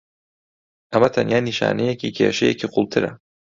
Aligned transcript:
ئەمە 0.91 1.09
تەنیا 1.15 1.39
نیشانەیەکی 1.47 2.13
کێشەیەکی 2.17 2.71
قوڵترە. 2.73 3.11